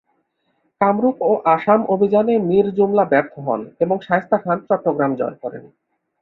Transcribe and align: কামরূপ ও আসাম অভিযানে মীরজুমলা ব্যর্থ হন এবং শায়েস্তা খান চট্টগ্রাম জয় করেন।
কামরূপ 0.81 1.17
ও 1.21 1.31
আসাম 1.55 1.81
অভিযানে 1.93 2.33
মীরজুমলা 2.49 3.05
ব্যর্থ 3.11 3.33
হন 3.39 3.61
এবং 3.83 3.97
শায়েস্তা 4.07 4.37
খান 4.43 4.57
চট্টগ্রাম 4.67 5.11
জয় 5.19 5.37
করেন। 5.43 5.63